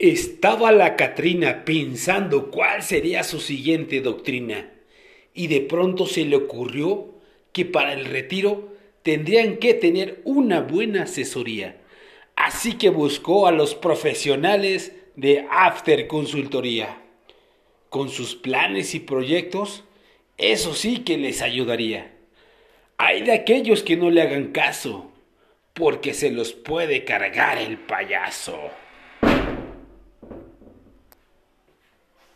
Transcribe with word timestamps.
Estaba 0.00 0.72
la 0.72 0.96
Catrina 0.96 1.64
pensando 1.64 2.50
cuál 2.50 2.82
sería 2.82 3.22
su 3.22 3.38
siguiente 3.38 4.00
doctrina, 4.00 4.72
y 5.32 5.46
de 5.46 5.60
pronto 5.60 6.06
se 6.06 6.24
le 6.24 6.34
ocurrió 6.34 7.14
que 7.52 7.64
para 7.64 7.92
el 7.92 8.06
retiro 8.06 8.74
tendrían 9.04 9.58
que 9.58 9.72
tener 9.72 10.20
una 10.24 10.60
buena 10.62 11.04
asesoría. 11.04 11.80
Así 12.34 12.72
que 12.72 12.88
buscó 12.88 13.46
a 13.46 13.52
los 13.52 13.76
profesionales 13.76 14.92
de 15.14 15.46
After 15.48 16.08
Consultoría. 16.08 17.00
Con 17.88 18.08
sus 18.08 18.34
planes 18.34 18.96
y 18.96 19.00
proyectos, 19.00 19.84
eso 20.38 20.74
sí 20.74 21.04
que 21.04 21.18
les 21.18 21.40
ayudaría. 21.40 22.12
Hay 22.98 23.22
de 23.22 23.30
aquellos 23.30 23.84
que 23.84 23.96
no 23.96 24.10
le 24.10 24.22
hagan 24.22 24.50
caso, 24.50 25.12
porque 25.72 26.14
se 26.14 26.32
los 26.32 26.52
puede 26.52 27.04
cargar 27.04 27.58
el 27.58 27.78
payaso. 27.78 28.58